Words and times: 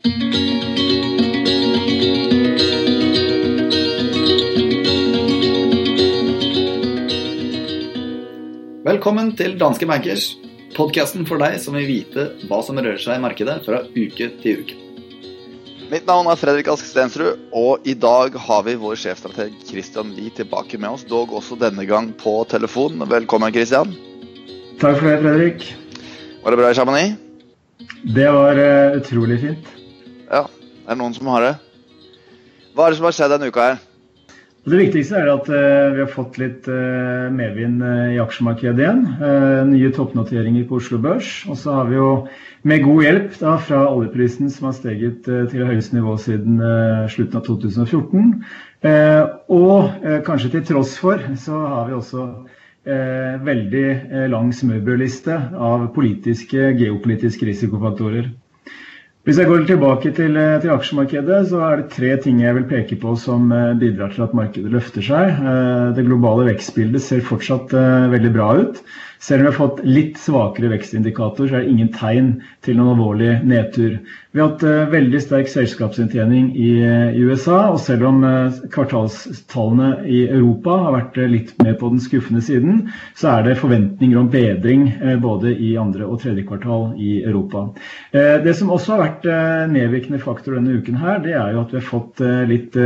Velkommen 0.00 0.16
til 9.36 9.58
Danske 9.60 9.84
Bankers, 9.84 10.38
podkasten 10.72 11.26
for 11.28 11.36
deg 11.36 11.58
som 11.60 11.76
vil 11.76 11.84
vite 11.84 12.32
hva 12.48 12.62
som 12.64 12.80
rører 12.80 12.96
seg 12.96 13.18
i 13.18 13.20
markedet 13.20 13.58
fra 13.66 13.82
uke 13.92 14.30
til 14.40 14.62
uke. 14.62 14.78
Mitt 15.90 16.08
navn 16.08 16.30
er 16.32 16.40
Fredrik 16.40 16.70
Ask 16.72 16.88
Stensrud, 16.88 17.36
og 17.52 17.84
i 17.84 17.92
dag 17.92 18.32
har 18.40 18.62
vi 18.64 18.80
vår 18.80 18.96
sjefstrateg 19.02 19.52
Christian 19.68 20.16
Lie 20.16 20.32
tilbake 20.32 20.80
med 20.80 20.96
oss, 20.96 21.04
dog 21.04 21.28
også 21.36 21.60
denne 21.60 21.84
gang 21.84 22.08
på 22.16 22.40
telefon. 22.48 23.04
Velkommen, 23.04 23.52
Christian. 23.52 23.92
Takk 24.80 24.96
for 24.96 25.10
det, 25.10 25.20
Fredrik. 25.20 25.76
Var 26.40 26.56
det 26.56 26.62
bra 26.62 26.72
i 26.72 26.78
Chamonix? 26.80 27.20
Det 28.16 28.32
var 28.32 28.56
uh, 28.56 28.96
utrolig 28.96 29.36
fint. 29.44 29.76
Ja, 30.90 30.96
det 30.96 31.04
er 31.04 31.04
noen 31.04 31.12
som 31.14 31.28
har 31.30 31.44
det. 31.44 31.50
Hva 32.74 32.88
er 32.88 32.90
det 32.90 32.96
som 32.98 33.04
har 33.06 33.14
skjedd 33.14 33.30
denne 33.30 33.48
uka 33.52 33.62
her? 33.62 33.76
Det 34.66 34.78
viktigste 34.80 35.20
er 35.20 35.28
at 35.30 35.46
uh, 35.46 35.92
vi 35.94 36.00
har 36.02 36.08
fått 36.10 36.40
litt 36.42 36.66
uh, 36.66 37.28
medvind 37.30 37.78
uh, 37.78 38.08
i 38.10 38.18
aksjemarkedet 38.18 38.82
igjen. 38.82 39.04
nye 39.68 39.92
toppnoteringer 39.94 40.66
på 40.66 40.80
Oslo 40.80 40.98
Børs. 40.98 41.28
Og 41.46 41.60
så 41.62 41.76
har 41.76 41.86
vi 41.92 41.94
jo 42.00 42.08
med 42.66 42.82
god 42.88 43.06
hjelp 43.06 43.38
da, 43.38 43.54
fra 43.68 43.84
oljeprisen 43.86 44.50
som 44.50 44.66
har 44.66 44.76
steget 44.80 45.30
til 45.54 45.70
høyeste 45.70 45.94
nivå 45.94 46.16
siden 46.18 46.58
slutten 47.14 47.38
av 47.38 47.46
2014. 47.46 48.34
og 49.62 50.04
kanskje 50.26 50.54
til 50.56 50.66
tross 50.74 50.98
for 50.98 51.22
så 51.38 51.62
har 51.70 51.86
vi 51.86 51.98
også 52.00 52.26
veldig 53.46 53.86
lang 54.34 54.50
smørbrødliste 54.52 55.38
av 55.54 55.86
politiske, 55.94 56.74
geopolitiske 56.82 57.46
risikofaktorer. 57.46 58.32
Hvis 59.28 59.36
jeg 59.36 59.50
går 59.50 59.66
tilbake 59.68 60.10
til, 60.16 60.36
eh, 60.40 60.60
til, 60.62 60.70
aksjemarkedet, 60.72 61.40
så 61.50 61.58
er 61.66 61.76
det 61.76 61.90
tre 61.92 62.14
ting 62.24 62.38
jeg 62.40 62.56
vil 62.56 62.64
peke 62.70 62.96
på 62.96 63.12
som 63.20 63.50
eh, 63.52 63.74
bidrar 63.76 64.14
til 64.14 64.24
at 64.24 64.32
markedet 64.32 64.72
løfter 64.72 65.04
seg. 65.04 65.42
Eh, 65.44 65.90
det 65.96 66.06
globale 66.06 66.46
vekstbildet 66.48 67.04
ser 67.04 67.20
fortsatt 67.28 67.74
veldig 68.14 68.32
bra 68.32 68.48
ut. 68.62 68.80
Selv 69.20 69.40
om 69.40 69.44
vi 69.44 69.50
har 69.50 69.56
fått 69.58 69.80
litt 69.84 70.16
svakere 70.16 70.70
vekstindikator, 70.72 71.44
så 71.44 71.58
er 71.58 71.64
det 71.66 71.72
ingen 71.74 71.90
tegn 71.92 72.28
til 72.64 72.78
noen 72.78 72.94
alvorlig 72.94 73.34
nedtur. 73.44 73.98
Vi 74.32 74.40
har 74.40 74.52
hatt 74.54 74.62
uh, 74.64 74.86
veldig 74.88 75.18
sterk 75.20 75.50
selskapsinntjening 75.52 76.46
i, 76.56 76.70
uh, 76.80 77.10
i, 77.12 77.26
USA, 77.28 77.58
og 77.68 77.82
selv 77.84 78.06
om 78.08 78.22
uh, 78.24 78.56
kvartalstallene 78.72 80.06
i 80.08 80.22
Europa 80.24 80.78
har 80.86 80.96
vært 80.96 81.20
litt 81.34 81.52
mer 81.60 81.76
på 81.76 81.90
den 81.92 82.00
skuffende 82.00 82.40
siden, 82.46 82.86
så 83.18 83.34
er 83.34 83.44
det 83.44 83.58
forventninger 83.60 84.16
om 84.22 84.30
bedring 84.32 84.86
både 85.20 85.52
i 85.52 85.74
andre 85.80 86.06
og 86.08 86.22
tredje 86.22 86.46
kvartal 86.48 86.94
i 86.96 87.18
Europa. 87.20 87.66
det 88.12 88.54
som 88.56 88.70
også 88.72 88.94
har 88.94 89.02
vært 89.02 89.26
nedvirkende 89.72 90.20
faktor 90.22 90.56
denne 90.56 90.78
uken 90.80 90.96
her, 91.00 91.20
det 91.24 91.34
er 91.36 91.52
jo 91.52 91.64
at 91.64 91.74
vi 91.74 91.80
har 91.80 91.88
fått 91.88 92.22
litt 92.48 92.78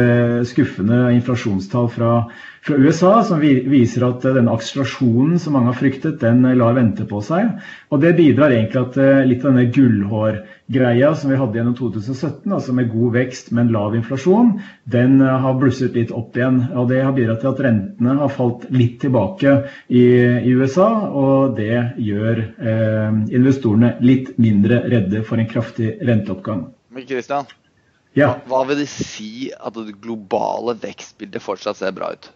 skuffende 0.49 1.07
inflasjonstall 1.15 1.89
fra 1.95 2.17
fra 2.65 2.77
USA 2.81 3.19
som 3.25 3.43
viser 3.43 4.07
at 4.07 4.23
denne 4.25 4.53
akselerasjonen 4.55 5.37
som 5.41 5.53
mange 5.57 5.69
har 5.69 5.77
fryktet, 5.77 6.23
den 6.25 6.43
lar 6.59 6.75
vente 6.77 7.05
på 7.09 7.21
seg. 7.25 7.53
Og 7.93 8.01
det 8.03 8.15
bidrar 8.19 8.53
egentlig 8.55 8.81
at 8.81 8.99
eh, 9.01 9.23
litt 9.29 9.45
av 9.45 9.53
denne 9.53 9.71
gullhårgreia 9.75 11.11
som 11.19 11.33
vi 11.33 11.39
hadde 11.41 11.61
gjennom 11.61 11.77
2017, 11.79 12.53
altså 12.57 12.75
med 12.77 12.91
god 12.93 13.15
vekst, 13.19 13.51
men 13.57 13.73
lav 13.75 13.97
inflasjon, 13.99 14.55
den 14.91 15.19
eh, 15.23 15.39
har 15.45 15.59
blusset 15.61 15.97
litt 15.99 16.15
opp 16.15 16.37
igjen. 16.39 16.63
Og 16.75 16.89
det 16.91 17.03
har 17.05 17.15
bidratt 17.17 17.45
til 17.45 17.53
at 17.53 17.65
rentene 17.69 18.19
har 18.23 18.33
falt 18.33 18.69
litt 18.75 19.01
tilbake 19.05 19.57
i, 19.89 20.05
i 20.41 20.55
USA, 20.57 20.89
og 21.11 21.59
det 21.61 21.83
gjør 22.03 22.41
eh, 22.43 23.21
investorene 23.37 23.95
litt 24.05 24.35
mindre 24.41 24.85
redde 24.91 25.25
for 25.29 25.41
en 25.41 25.51
kraftig 25.51 25.97
renteoppgang. 26.03 26.67
Men 26.95 27.07
Christian, 27.09 27.51
ja. 28.15 28.37
hva 28.49 28.63
vil 28.69 28.79
det 28.83 28.91
si 28.93 29.51
at 29.55 29.75
det 29.77 29.99
globale 30.03 30.77
vekstbildet 30.83 31.43
fortsatt 31.43 31.81
ser 31.81 31.95
bra 31.97 32.13
ut? 32.15 32.31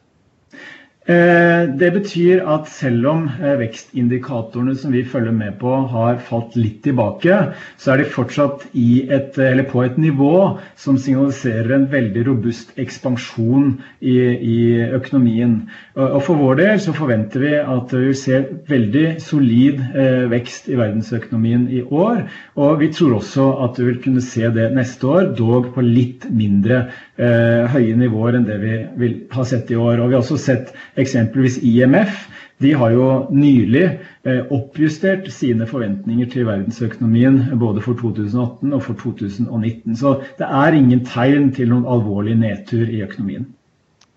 Eh, 1.08 1.62
det 1.80 1.88
betyr 1.94 2.42
at 2.52 2.66
selv 2.68 3.06
om 3.08 3.22
eh, 3.40 3.54
vekstindikatorene 3.62 4.74
som 4.76 4.92
vi 4.92 5.00
følger 5.08 5.32
med 5.32 5.54
på 5.56 5.70
har 5.88 6.18
falt 6.20 6.52
litt 6.58 6.82
tilbake, 6.84 7.38
så 7.80 7.94
er 7.94 8.02
de 8.02 8.08
fortsatt 8.12 8.66
et, 8.76 9.38
på 9.70 9.84
et 9.86 9.96
nivå 9.96 10.58
som 10.76 10.98
signaliserer 11.00 11.72
en 11.72 11.86
veldig 11.88 12.26
robust 12.26 12.76
ekspansjon 12.76 13.78
i, 14.04 14.18
i, 14.36 14.58
økonomien. 14.98 15.62
Og 15.96 16.20
For 16.26 16.36
vår 16.36 16.60
del 16.60 16.82
så 16.84 16.92
forventer 16.92 17.40
vi 17.40 17.54
at 17.56 17.94
vi 17.96 18.02
vil 18.10 18.20
se 18.26 18.42
veldig 18.68 19.06
solid 19.24 19.80
eh, 19.88 20.28
vekst 20.28 20.68
i 20.68 20.76
verdensøkonomien 20.76 21.70
i 21.72 21.80
år. 21.88 22.26
Og 22.60 22.82
vi 22.82 22.90
tror 22.92 23.16
også 23.22 23.48
at 23.64 23.80
vi 23.80 23.88
vil 23.88 24.02
kunne 24.04 24.26
se 24.28 24.52
det 24.52 24.68
neste 24.76 25.08
år, 25.08 25.32
dog 25.40 25.72
på 25.72 25.88
litt 25.88 26.28
mindre 26.28 26.84
eh, 27.16 27.64
høye 27.72 27.96
nivåer 27.96 28.36
enn 28.36 28.46
det 28.48 28.60
vi 28.60 28.76
vil 29.00 29.18
ha 29.32 29.48
sett 29.48 29.72
i 29.72 29.80
år. 29.80 30.02
Og 30.02 30.12
vi 30.12 30.18
har 30.18 30.20
også 30.20 30.36
sett 30.44 30.76
Eksempelvis 30.98 31.60
IMF. 31.62 32.26
De 32.58 32.72
har 32.74 32.90
jo 32.90 33.26
nylig 33.30 33.84
eh, 34.26 34.40
oppjustert 34.50 35.28
sine 35.30 35.66
forventninger 35.66 36.26
til 36.32 36.46
verdensøkonomien 36.48 37.44
både 37.58 37.82
for 37.84 37.94
2018 38.00 38.72
og 38.72 38.82
for 38.82 38.98
2019. 38.98 39.96
Så 39.96 40.16
det 40.40 40.48
er 40.48 40.74
ingen 40.74 41.04
tegn 41.06 41.52
til 41.54 41.70
noen 41.70 41.86
alvorlig 41.86 42.34
nedtur 42.40 42.82
i 42.82 43.04
økonomien. 43.06 43.46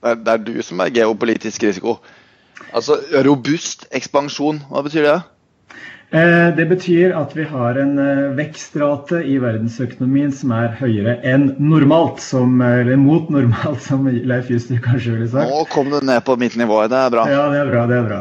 Det 0.01 0.09
er, 0.09 0.17
det 0.25 0.33
er 0.33 0.41
du 0.47 0.57
som 0.65 0.81
er 0.81 0.89
geopolitisk 0.95 1.63
risiko. 1.69 1.99
Altså 2.73 2.97
robust 3.25 3.85
ekspansjon, 3.93 4.63
hva 4.71 4.81
betyr 4.85 5.05
det? 5.05 5.19
Eh, 6.11 6.55
det 6.55 6.65
betyr 6.67 7.13
at 7.15 7.31
vi 7.37 7.45
har 7.47 7.77
en 7.79 7.93
eh, 8.03 8.31
vekstrate 8.35 9.21
i 9.23 9.37
verdensøkonomien 9.39 10.33
som 10.35 10.51
er 10.51 10.73
høyere 10.75 11.13
enn 11.23 11.53
normalt, 11.63 12.19
som, 12.19 12.57
eller 12.59 12.99
mot 12.99 13.29
normalt, 13.31 13.79
som 13.87 14.09
Leif 14.11 14.51
Juster 14.51 14.81
kanskje 14.83 15.15
ville 15.15 15.29
sagt. 15.31 15.47
Nå 15.47 15.63
kom 15.71 15.87
du 15.93 16.01
ned 16.03 16.19
på 16.27 16.35
mitt 16.41 16.57
nivå, 16.59 16.81
det 16.91 16.99
er 16.99 17.13
bra. 17.15 17.23
Ja, 17.31 17.45
det 17.53 17.61
er 17.61 17.71
bra. 17.71 17.85
det 17.87 18.01
er 18.01 18.09
bra. 18.09 18.19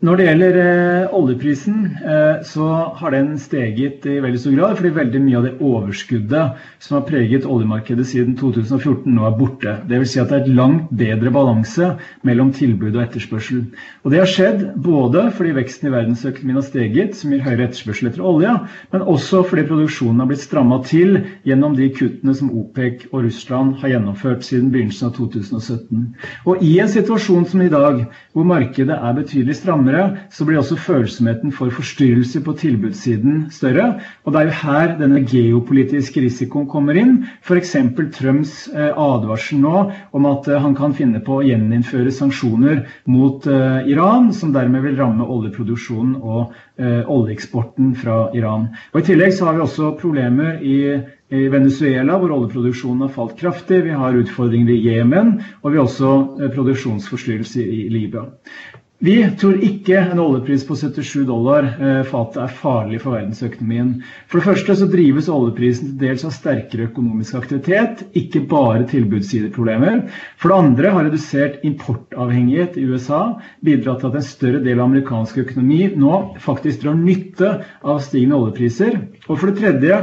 Når 0.00 0.16
det 0.16 0.24
gjelder 0.24 0.56
eh, 0.56 1.10
oljeprisen, 1.12 1.80
eh, 2.00 2.38
så 2.48 2.66
har 2.96 3.12
den 3.12 3.34
steget 3.36 4.06
i 4.08 4.14
veldig 4.24 4.38
stor 4.40 4.54
grad. 4.56 4.78
Fordi 4.78 4.92
veldig 4.96 5.20
mye 5.20 5.36
av 5.36 5.42
det 5.44 5.50
overskuddet 5.60 6.62
som 6.80 6.94
har 6.96 7.02
preget 7.04 7.44
oljemarkedet 7.44 8.06
siden 8.08 8.32
2014, 8.40 9.04
nå 9.12 9.26
er 9.28 9.34
borte. 9.36 9.74
Dvs. 9.90 10.14
Si 10.14 10.22
at 10.22 10.32
det 10.32 10.38
er 10.38 10.46
et 10.46 10.56
langt 10.56 10.86
bedre 10.96 11.28
balanse 11.34 11.90
mellom 12.24 12.48
tilbud 12.56 12.94
og 12.94 13.02
etterspørsel. 13.02 13.66
Og 14.00 14.14
Det 14.14 14.22
har 14.22 14.30
skjedd 14.32 14.62
både 14.80 15.26
fordi 15.36 15.52
veksten 15.58 15.90
i 15.90 15.92
verdensøkonomien 15.92 16.62
har 16.62 16.66
steget, 16.70 17.12
som 17.20 17.36
gir 17.36 17.44
høyere 17.44 17.68
etterspørsel 17.68 18.08
etter 18.08 18.24
olje, 18.24 18.56
men 18.96 19.04
også 19.04 19.42
fordi 19.50 19.66
produksjonen 19.68 20.24
har 20.24 20.32
blitt 20.32 20.46
stramma 20.46 20.80
til 20.88 21.20
gjennom 21.44 21.76
de 21.76 21.90
kuttene 21.92 22.38
som 22.40 22.48
OPEC 22.56 23.04
og 23.12 23.26
Russland 23.28 23.76
har 23.84 23.92
gjennomført 23.98 24.48
siden 24.48 24.72
begynnelsen 24.72 25.12
av 25.12 25.14
2017. 25.20 26.08
Og 26.48 26.64
I 26.64 26.72
en 26.80 26.92
situasjon 26.96 27.44
som 27.52 27.68
i 27.68 27.70
dag, 27.76 28.06
hvor 28.32 28.48
markedet 28.48 28.96
er 28.96 29.20
betydelig 29.20 29.60
strammere, 29.60 29.89
strammere, 29.90 30.18
så 30.30 30.44
blir 30.44 30.58
også 30.60 30.76
følsomheten 30.78 31.52
for 31.52 31.70
forstyrrelser 31.70 32.42
på 32.44 32.54
tilbudssiden 32.58 33.50
større. 33.50 34.00
Og 34.24 34.32
det 34.32 34.40
er 34.40 34.48
jo 34.48 34.58
her 34.62 34.94
denne 34.98 35.22
geopolitiske 35.26 36.20
risikoen 36.20 36.68
kommer 36.68 36.94
inn. 36.94 37.26
F.eks. 37.42 37.76
Trumps 38.14 38.68
eh, 38.74 38.90
advarsel 38.94 39.60
nå 39.60 39.90
om 40.12 40.26
at 40.30 40.48
eh, 40.48 40.60
han 40.60 40.74
kan 40.74 40.94
finne 40.94 41.20
på 41.24 41.40
å 41.40 41.46
gjeninnføre 41.46 42.10
sanksjoner 42.12 42.84
mot 43.06 43.46
eh, 43.46 43.90
Iran, 43.90 44.32
som 44.32 44.52
dermed 44.54 44.84
vil 44.86 44.98
ramme 44.98 45.26
oljeproduksjonen 45.26 46.18
og 46.20 46.56
oljeeksporten 46.80 47.90
fra 47.92 48.30
Iran. 48.32 48.70
Og 48.94 49.02
I 49.02 49.08
tillegg 49.10 49.34
så 49.36 49.50
har 49.50 49.58
vi 49.58 49.66
også 49.66 49.94
problemer 50.00 50.62
i 50.64 50.78
i 51.30 51.44
Venezuela, 51.46 52.16
hvor 52.18 52.32
oljeproduksjonen 52.34 53.04
har 53.04 53.12
falt 53.14 53.36
kraftig. 53.38 53.84
Vi 53.84 53.92
har 53.94 54.16
utfordringer 54.18 54.72
i 54.74 54.80
Jemen, 54.82 55.36
og 55.62 55.70
vi 55.70 55.78
har 55.78 55.84
også 55.86 56.48
produksjonsforstyrrelser 56.56 57.68
i 57.70 57.84
Libya. 57.92 58.24
Vi 59.00 59.14
tror 59.40 59.62
ikke 59.64 59.96
en 59.96 60.18
oljepris 60.20 60.66
på 60.68 60.74
77 60.76 61.22
dollar 61.24 61.64
eh, 61.70 62.00
fatet 62.04 62.42
er 62.42 62.50
farlig 62.52 62.98
for 63.00 63.16
verdensøkonomien. 63.16 63.94
For 64.28 64.36
det 64.36 64.44
første 64.50 64.76
så 64.76 64.88
drives 64.92 65.30
oljeprisen 65.32 65.94
til 65.94 66.02
dels 66.02 66.24
av 66.28 66.34
sterkere 66.36 66.90
økonomisk 66.90 67.38
aktivitet, 67.38 68.02
ikke 68.12 68.42
bare 68.50 68.84
tilbudssideproblemer. 68.90 70.02
For 70.36 70.52
det 70.52 70.60
andre 70.66 70.92
har 70.92 71.08
redusert 71.08 71.64
importavhengighet 71.64 72.76
i 72.76 72.84
USA 72.92 73.22
bidratt 73.64 74.04
til 74.04 74.12
at 74.12 74.20
en 74.20 74.28
større 74.28 74.60
del 74.68 74.76
av 74.76 74.90
amerikansk 74.90 75.40
økonomi 75.46 75.86
nå 75.96 76.18
faktisk 76.44 76.84
drar 76.84 77.00
nytte 77.00 77.54
av 77.80 78.04
stigende 78.04 78.36
oljepriser. 78.36 79.00
Og 79.30 79.32
for 79.32 79.48
det 79.48 79.62
tredje 79.62 80.02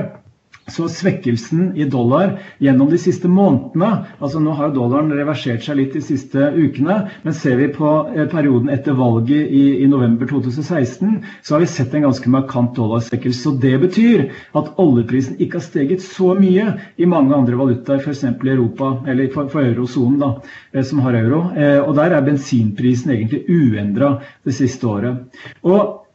så 0.72 0.88
svekkelsen 0.92 1.72
i 1.75 1.86
dollar 1.90 2.38
gjennom 2.60 2.90
de 2.92 3.00
siste 3.00 3.30
månedene 3.31 3.90
altså 4.19 4.42
Nå 4.44 4.54
har 4.58 4.74
dollaren 4.75 5.12
reversert 5.16 5.64
seg 5.66 5.80
litt 5.80 5.96
de 5.96 6.02
siste 6.04 6.50
ukene, 6.56 6.98
men 7.24 7.36
ser 7.36 7.58
vi 7.60 7.69
på 7.74 7.92
eh, 8.14 8.28
perioden 8.31 8.72
etter 8.74 8.98
valget 8.98 9.48
i, 9.48 9.64
i 9.84 9.88
november 9.90 10.30
2016, 10.30 11.22
så 11.42 11.56
har 11.56 11.64
vi 11.64 11.69
sett 11.72 11.96
en 11.96 12.08
ganske 12.08 12.31
markant 12.31 12.75
dollarsvekkelse. 12.78 13.42
Så 13.48 13.54
det 13.62 13.75
betyr 13.81 14.25
at 14.58 14.72
oljeprisen 14.81 15.38
ikke 15.42 15.60
har 15.60 15.68
steget 15.68 16.04
så 16.06 16.34
mye 16.38 16.74
i 16.98 17.10
mange 17.10 17.36
andre 17.36 17.60
valutaer, 17.60 18.02
f.eks. 18.04 18.25
i 18.28 18.54
Europa, 18.54 18.94
eller 19.08 19.31
for, 19.34 19.52
for 19.54 19.66
eurosonen, 19.68 20.19
da, 20.24 20.34
eh, 20.74 20.84
som 20.88 21.04
har 21.06 21.18
euro. 21.19 21.46
Eh, 21.56 21.80
og 21.84 21.96
der 22.00 22.16
er 22.18 22.28
bensinprisen 22.28 23.16
egentlig 23.16 23.46
uendra 23.48 24.18
det 24.48 24.58
siste 24.58 24.88
året. 24.90 25.42
Og 25.64 26.06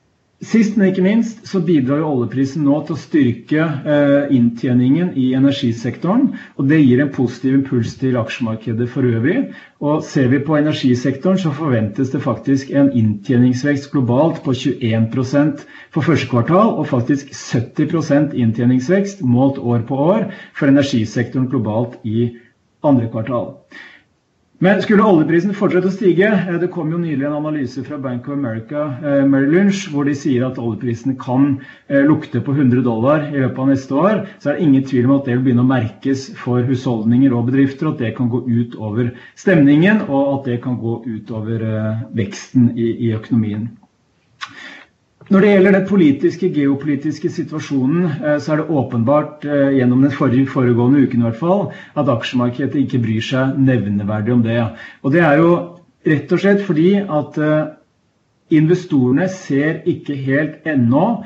Sist, 0.42 0.74
men 0.76 0.88
ikke 0.90 1.04
minst, 1.04 1.44
så 1.46 1.60
bidrar 1.62 2.00
jo 2.00 2.06
oljeprisen 2.16 2.64
nå 2.66 2.80
til 2.86 2.96
å 2.96 2.98
styrke 2.98 3.62
eh, 3.62 4.32
inntjeningen 4.34 5.12
i 5.14 5.28
energisektoren. 5.38 6.24
og 6.58 6.66
Det 6.72 6.80
gir 6.82 7.02
en 7.04 7.12
positiv 7.14 7.54
impuls 7.60 7.92
til 8.00 8.18
aksjemarkedet 8.18 8.88
for 8.90 9.06
øvrig. 9.06 9.36
Og 9.78 10.02
Ser 10.08 10.26
vi 10.32 10.40
på 10.42 10.56
energisektoren, 10.58 11.38
så 11.38 11.54
forventes 11.54 12.10
det 12.10 12.24
faktisk 12.26 12.74
en 12.74 12.90
inntjeningsvekst 12.90 13.92
globalt 13.94 14.42
på 14.42 14.56
21% 14.64 15.62
for 15.94 16.08
første 16.10 16.32
kvartal, 16.34 16.74
og 16.74 16.90
faktisk 16.90 17.30
70% 17.38 18.34
inntjeningsvekst 18.34 19.22
målt 19.22 19.62
år 19.62 19.86
på 19.86 20.02
år 20.10 20.26
for 20.58 20.74
energisektoren 20.74 21.46
globalt 21.54 22.00
i 22.02 22.32
andre 22.82 23.06
kvartal. 23.14 23.52
Men 24.62 24.78
skulle 24.78 25.02
oljeprisen 25.02 25.56
fortsette 25.58 25.90
å 25.90 25.94
stige 25.94 26.28
eh, 26.28 26.58
Det 26.62 26.68
kom 26.70 26.92
jo 26.92 27.00
nylig 27.02 27.24
en 27.26 27.34
analyse 27.34 27.82
fra 27.82 27.96
Bank 27.98 28.28
of 28.28 28.36
America 28.36 28.84
Mary 29.26 29.48
Lynch, 29.50 29.88
hvor 29.90 30.06
de 30.06 30.14
sier 30.14 30.44
at 30.46 30.60
oljeprisen 30.62 31.16
kan 31.18 31.56
eh, 31.88 32.04
lukte 32.06 32.38
på 32.46 32.54
100 32.54 32.84
dollar 32.86 33.26
i 33.32 33.40
løpet 33.40 33.58
av 33.58 33.72
neste 33.72 33.98
år. 33.98 34.22
Så 34.38 34.52
er 34.52 34.60
det 34.60 34.68
ingen 34.68 34.86
tvil 34.86 35.08
om 35.08 35.16
at 35.16 35.26
det 35.26 35.34
vil 35.34 35.44
begynne 35.48 35.66
å 35.66 35.72
merkes 35.72 36.28
for 36.38 36.62
husholdninger 36.68 37.34
og 37.34 37.50
bedrifter. 37.50 37.90
At 37.90 38.04
det 38.04 38.14
kan 38.20 38.30
gå 38.30 38.44
ut 38.46 38.78
over 38.78 39.10
stemningen, 39.34 40.04
og 40.06 40.36
at 40.36 40.50
det 40.52 40.60
kan 40.62 40.78
gå 40.78 41.00
ut 41.10 41.34
over 41.34 41.66
veksten 42.14 42.70
i, 42.78 42.92
i 43.08 43.14
økonomien. 43.18 43.66
Når 45.32 45.40
det 45.40 45.50
gjelder 45.52 45.72
den 45.72 45.84
politiske, 45.88 46.48
geopolitiske 46.52 47.30
situasjonen, 47.32 48.08
eh, 48.20 48.38
så 48.42 48.52
er 48.52 48.60
det 48.60 48.74
åpenbart 48.76 49.46
eh, 49.48 49.70
gjennom 49.78 50.02
den 50.04 50.12
forrige, 50.12 50.50
foregående 50.50 51.06
uken 51.06 51.22
i 51.22 51.24
hvert 51.24 51.38
fall, 51.38 51.62
at 51.96 52.10
aksjemarkedet 52.12 52.82
ikke 52.82 53.00
bryr 53.00 53.24
seg 53.24 53.54
nevneverdig 53.56 54.34
om 54.34 54.42
det. 54.44 54.58
Og 55.00 55.14
det 55.14 55.22
er 55.24 55.40
jo 55.40 55.54
rett 56.04 56.34
og 56.36 56.42
slett 56.42 56.60
fordi 56.66 56.90
at 57.00 57.38
eh, 57.40 57.62
Investorene 58.52 59.28
ser 59.32 59.80
ikke 59.88 60.16
helt 60.26 60.66
ennå 60.68 61.22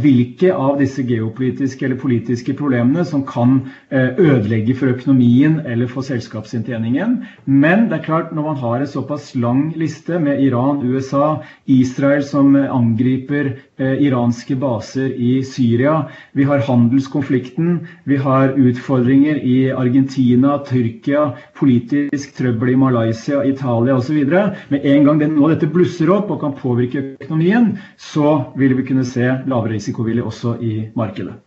hvilke 0.00 0.52
av 0.54 0.78
disse 0.80 1.02
geopolitiske 1.06 1.86
eller 1.86 1.98
politiske 2.00 2.54
problemene 2.56 3.04
som 3.08 3.24
kan 3.26 3.56
eh, 3.90 4.16
ødelegge 4.20 4.76
for 4.78 4.92
økonomien 4.92 5.58
eller 5.64 5.90
for 5.90 6.06
selskapsinntjeningen. 6.06 7.16
Men 7.46 7.88
det 7.90 8.00
er 8.00 8.06
klart, 8.06 8.34
når 8.36 8.46
man 8.50 8.60
har 8.60 8.80
en 8.80 8.92
såpass 8.92 9.32
lang 9.34 9.70
liste 9.80 10.20
med 10.22 10.42
Iran, 10.44 10.82
USA, 10.84 11.40
Israel 11.66 12.22
som 12.26 12.54
angriper 12.56 13.54
eh, 13.80 13.96
iranske 14.06 14.56
baser 14.60 15.10
i 15.16 15.40
Syria, 15.46 16.06
vi 16.36 16.46
har 16.48 16.64
handelskonflikten, 16.68 17.80
vi 18.04 18.20
har 18.20 18.54
utfordringer 18.58 19.40
i 19.40 19.58
Argentina, 19.72 20.58
Tyrkia, 20.68 21.30
politisk 21.58 22.36
trøbbel 22.38 22.74
i 22.74 22.78
Malaysia, 22.80 23.44
Italia 23.44 23.98
osv. 23.98 24.22
Med 24.70 24.84
en 24.84 25.08
gang 25.08 25.20
det, 25.20 25.30
nå 25.34 25.50
dette 25.50 25.70
blusser 25.70 26.10
opp 26.14 26.30
og 26.30 26.40
kan 26.44 26.49
kan 26.50 26.58
påvirke 26.60 27.04
økonomien, 27.20 27.78
så 27.96 28.52
vil 28.58 28.76
vi 28.78 28.86
kunne 28.90 29.06
se 29.08 29.26
lavere 29.46 29.76
risikovillig 29.76 30.24
også 30.26 30.56
i 30.60 30.74
markedet. 30.98 31.38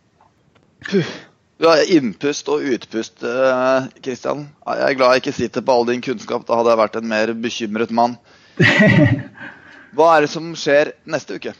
Du 1.60 1.68
har 1.68 1.84
innpust 1.88 2.48
og 2.50 2.64
utpust, 2.74 3.22
Kristian. 4.04 4.48
Eh, 4.66 4.78
jeg 4.80 4.88
er 4.88 4.96
glad 4.98 5.14
jeg 5.14 5.24
ikke 5.24 5.36
sitter 5.36 5.64
på 5.64 5.76
all 5.76 5.86
din 5.88 6.02
kunnskap. 6.04 6.46
Da 6.48 6.58
hadde 6.58 6.74
jeg 6.74 6.82
vært 6.82 6.98
en 7.00 7.08
mer 7.08 7.34
bekymret 7.46 7.94
mann. 7.94 8.18
Hva 9.94 10.16
er 10.16 10.26
det 10.26 10.32
som 10.32 10.50
skjer 10.58 10.92
neste 11.06 11.38
uke? 11.38 11.54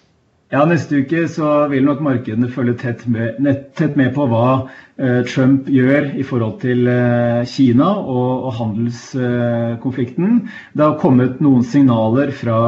Ja, 0.52 0.62
Neste 0.69 1.00
uke 1.02 1.25
så 1.32 1.49
vil 1.70 1.87
nok 1.87 2.02
markedene 2.05 2.50
følge 2.52 2.76
tett 2.79 3.00
med, 3.11 3.41
tett 3.75 3.96
med 3.99 4.12
på 4.14 4.26
hva 4.31 4.69
eh, 5.00 5.23
Trump 5.26 5.70
gjør 5.73 6.12
i 6.20 6.23
forhold 6.26 6.61
til 6.62 6.85
eh, 6.91 7.41
Kina 7.49 7.88
og, 7.99 8.44
og 8.50 8.52
handelskonflikten. 8.61 10.37
Eh, 10.44 10.61
det 10.76 10.85
har 10.85 11.00
kommet 11.00 11.41
noen 11.43 11.64
signaler 11.67 12.31
fra 12.37 12.58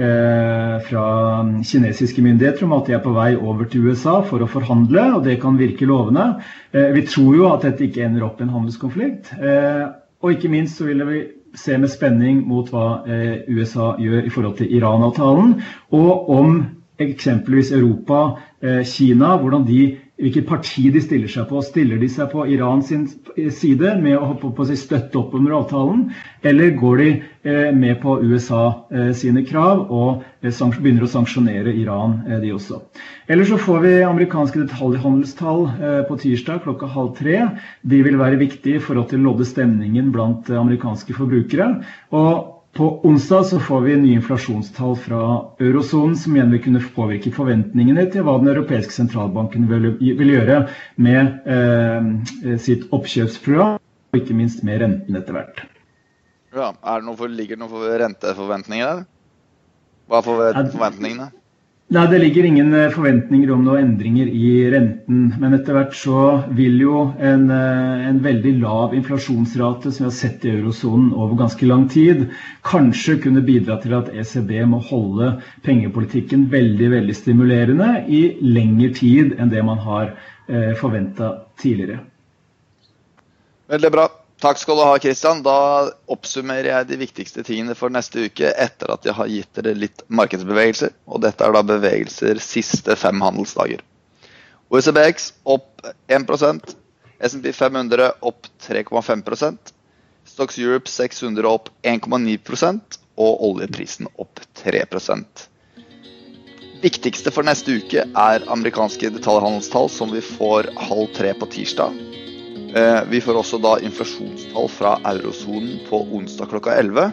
fra 0.00 1.04
kinesiske 1.66 2.22
myndigheter 2.24 2.64
om 2.64 2.72
at 2.78 2.86
de 2.88 2.94
er 2.96 3.02
på 3.04 3.12
vei 3.12 3.34
over 3.36 3.68
til 3.68 3.88
USA 3.88 4.20
for 4.24 4.40
å 4.40 4.48
forhandle, 4.48 5.02
og 5.16 5.26
det 5.26 5.38
kan 5.42 5.58
virke 5.60 5.88
lovende. 5.88 6.40
Eh, 6.72 6.88
vi 6.94 7.04
tror 7.08 7.36
jo 7.36 7.48
at 7.50 7.66
dette 7.66 7.84
ikke 7.86 8.06
ender 8.06 8.24
opp 8.24 8.40
i 8.40 8.46
en 8.46 8.54
handelskonflikt. 8.54 9.32
Eh, 9.36 9.84
og 10.20 10.34
ikke 10.34 10.52
minst 10.52 10.80
så 10.80 10.88
vil 10.88 11.04
vi 11.08 11.20
se 11.58 11.76
med 11.80 11.90
spenning 11.90 12.44
mot 12.46 12.68
hva 12.70 13.02
USA 13.50 13.94
gjør 13.98 14.26
i 14.28 14.30
forhold 14.30 14.58
til 14.60 14.70
Iran-avtalen, 14.76 15.56
og 15.96 16.28
om 16.30 16.60
eksempelvis 17.00 17.72
Europa, 17.74 18.36
Kina, 18.86 19.32
hvordan 19.40 19.64
de 19.66 19.80
hvilket 20.20 20.46
parti 20.48 20.86
de 20.92 21.00
stiller 21.02 21.30
seg 21.30 21.48
på. 21.50 21.62
Stiller 21.64 22.00
de 22.00 22.08
seg 22.12 22.30
på 22.32 22.44
Irans 22.52 22.90
side 22.90 23.94
med 24.02 24.16
å 24.18 24.34
på, 24.40 24.52
på, 24.56 24.66
støtte 24.68 25.18
opp 25.20 25.34
under 25.38 25.56
avtalen, 25.60 26.06
eller 26.46 26.76
går 26.78 27.00
de 27.00 27.08
eh, 27.16 27.70
med 27.76 28.00
på 28.02 28.18
USA 28.22 28.62
eh, 28.92 29.10
sine 29.16 29.44
krav 29.48 29.86
og 29.88 30.22
eh, 30.44 30.52
begynner 30.80 31.06
å 31.06 31.10
sanksjonere 31.10 31.74
Iran, 31.74 32.20
de 32.42 32.52
også. 32.54 32.82
Eller 33.30 33.48
så 33.48 33.58
får 33.60 33.82
vi 33.84 33.96
amerikanske 34.04 34.64
detaljhandelstall 34.64 35.66
på 36.08 36.16
tirsdag 36.18 36.64
klokka 36.64 36.88
halv 36.90 37.12
tre. 37.18 37.36
De 37.86 38.00
vil 38.02 38.18
være 38.20 38.40
viktige 38.40 38.80
for 38.82 38.98
å 38.98 39.06
lodde 39.14 39.46
stemningen 39.46 40.10
blant 40.14 40.50
amerikanske 40.50 41.14
forbrukere. 41.16 41.76
og 42.10 42.59
på 42.76 43.00
onsdag 43.06 43.44
så 43.44 43.58
får 43.60 43.80
vi 43.80 43.96
nye 43.96 44.18
inflasjonstall 44.20 44.94
fra 45.02 45.22
eurosonen, 45.60 46.14
som 46.16 46.36
igjen 46.36 46.52
vil 46.54 46.62
kunne 46.62 46.82
påvirke 46.94 47.32
forventningene 47.34 48.04
til 48.12 48.22
hva 48.26 48.36
Den 48.38 48.52
europeiske 48.52 48.94
sentralbanken 48.94 49.66
vil, 49.70 49.90
vil 49.98 50.32
gjøre 50.36 50.60
med 51.02 51.50
eh, 51.50 52.54
sitt 52.62 52.86
oppkjøpsprogram, 52.94 53.80
og 53.80 54.20
ikke 54.22 54.38
minst 54.38 54.62
med 54.66 54.84
renten 54.84 55.18
etter 55.18 55.34
hvert. 55.34 55.64
Ja, 56.54 56.70
er 56.70 57.02
det 57.02 57.08
noe 57.08 57.18
for, 57.18 57.30
Ligger 57.30 57.58
det 57.58 57.64
noen 57.64 57.98
renteforventninger 58.04 58.86
der? 58.86 59.04
Hva 60.10 60.22
er 60.22 60.26
forventningene? 60.70 61.30
Nei, 61.90 62.06
Det 62.06 62.18
ligger 62.22 62.44
ingen 62.46 62.74
eh, 62.74 62.92
forventninger 62.94 63.50
om 63.50 63.64
noen 63.66 63.80
endringer 63.82 64.28
i 64.30 64.50
renten. 64.70 65.24
Men 65.42 65.56
etter 65.56 65.74
hvert 65.74 65.96
så 65.98 66.20
vil 66.54 66.76
jo 66.78 67.00
en, 67.18 67.48
eh, 67.50 68.04
en, 68.06 68.20
veldig 68.22 68.52
lav 68.62 68.94
inflasjonsrate 68.94 69.90
som 69.90 70.04
vi 70.04 70.06
har 70.06 70.14
sett 70.14 70.46
i 70.46 70.52
eurosonen 70.52 71.08
over 71.10 71.34
ganske 71.40 71.66
lang 71.66 71.88
tid, 71.90 72.28
kanskje 72.62 73.18
kunne 73.24 73.42
bidra 73.42 73.80
til 73.82 73.96
at 73.98 74.12
ECB 74.14 74.54
må 74.70 74.78
holde 74.86 75.32
pengepolitikken 75.66 76.46
veldig 76.54 76.92
veldig 76.94 77.18
stimulerende 77.24 77.90
i 78.06 78.22
lengre 78.38 78.94
tid 78.94 79.34
enn 79.40 79.50
det 79.50 79.66
man 79.66 79.82
har 79.82 80.14
eh, 80.46 80.76
forventa 80.78 81.34
tidligere. 81.58 82.04
Veldig 83.74 83.96
bra. 83.98 84.06
Takk 84.40 84.56
skal 84.56 84.78
du 84.78 84.84
ha, 84.88 84.96
Kristian. 84.98 85.42
Da 85.44 85.90
oppsummerer 86.08 86.70
jeg 86.70 86.88
de 86.88 86.98
viktigste 87.02 87.44
tingene 87.44 87.76
for 87.76 87.92
neste 87.92 88.24
uke 88.30 88.54
etter 88.56 88.94
at 88.94 89.04
jeg 89.04 89.16
har 89.18 89.28
gitt 89.28 89.58
dere 89.58 89.76
litt 89.76 90.04
markedsbevegelser. 90.08 90.94
Og 91.12 91.20
dette 91.26 91.44
er 91.44 91.52
da 91.52 91.64
bevegelser 91.74 92.40
siste 92.40 92.96
fem 92.96 93.20
handelsdager. 93.20 93.84
OECBX 94.70 95.32
opp 95.50 95.84
1% 96.08 96.72
SMP 97.20 97.52
500 97.52 98.12
opp 98.20 98.46
3,5% 98.64 99.74
Stocks 100.24 100.58
Europe 100.58 100.88
600 100.88 101.48
opp 101.48 101.68
1,9% 101.82 103.00
og 103.20 103.42
oljeprisen 103.50 104.08
opp 104.14 104.40
3% 104.62 105.46
Viktigste 106.80 107.32
for 107.34 107.44
neste 107.44 107.74
uke 107.82 108.06
er 108.06 108.46
amerikanske 108.54 109.10
detaljhandelstall 109.18 109.90
som 109.92 110.14
vi 110.14 110.22
får 110.24 110.70
halv 110.80 111.10
tre 111.12 111.34
på 111.36 111.50
tirsdag. 111.52 111.98
Eh, 112.74 113.00
vi 113.10 113.20
får 113.20 113.40
også 113.40 113.58
da 113.58 113.74
inflasjonstall 113.82 114.68
fra 114.70 114.94
eurosonen 115.10 115.80
på 115.88 116.04
onsdag 116.14 116.52
klokka 116.52 116.76
11. 116.78 117.10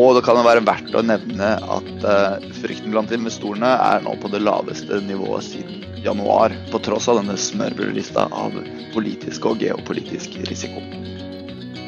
Og 0.00 0.16
det 0.16 0.24
kan 0.26 0.40
være 0.42 0.64
verdt 0.66 0.94
å 0.96 1.04
nevne 1.04 1.50
at 1.60 2.06
eh, 2.08 2.48
frykten 2.62 2.94
blant 2.94 3.12
investorene 3.14 3.74
er 3.76 4.02
nå 4.06 4.16
på 4.22 4.32
det 4.32 4.40
laveste 4.42 5.02
nivået 5.04 5.46
siden 5.46 5.84
januar, 6.04 6.52
på 6.72 6.80
tross 6.84 7.08
av 7.08 7.20
denne 7.20 7.36
smørbrødlista 7.40 8.26
av 8.32 8.56
politisk 8.96 9.48
og 9.52 9.62
geopolitisk 9.62 10.40
risiko. 10.48 10.82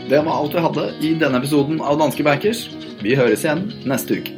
Det 0.07 0.23
var 0.23 0.37
alt 0.37 0.55
vi 0.55 0.65
hadde 0.69 0.89
i 1.03 1.15
denne 1.19 1.41
episoden 1.43 1.81
av 1.83 1.99
Danske 2.01 2.25
Bankers. 2.25 2.67
Vi 3.03 3.19
høres 3.19 3.45
igjen 3.45 3.67
neste 3.89 4.21
uke. 4.21 4.36